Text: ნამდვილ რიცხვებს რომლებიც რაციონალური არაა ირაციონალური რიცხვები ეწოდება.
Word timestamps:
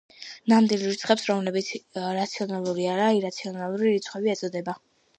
ნამდვილ 0.53 0.85
რიცხვებს 0.91 1.27
რომლებიც 1.33 1.69
რაციონალური 2.21 2.91
არაა 2.97 3.15
ირაციონალური 3.21 3.97
რიცხვები 3.97 4.37
ეწოდება. 4.39 4.81